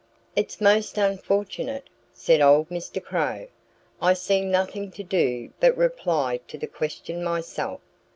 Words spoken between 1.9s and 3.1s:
said old Mr.